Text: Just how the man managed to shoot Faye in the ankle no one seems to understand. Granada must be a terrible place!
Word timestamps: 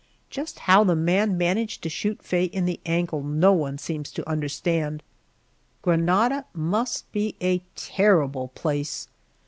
Just 0.31 0.57
how 0.61 0.83
the 0.83 0.95
man 0.95 1.37
managed 1.37 1.83
to 1.83 1.87
shoot 1.89 2.23
Faye 2.23 2.45
in 2.45 2.65
the 2.65 2.79
ankle 2.87 3.21
no 3.21 3.53
one 3.53 3.77
seems 3.77 4.11
to 4.13 4.27
understand. 4.27 5.03
Granada 5.83 6.45
must 6.55 7.11
be 7.11 7.35
a 7.39 7.61
terrible 7.75 8.47
place! 8.55 9.07